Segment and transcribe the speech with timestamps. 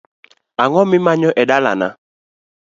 [0.63, 1.87] Ang'o mimanyo e dalana?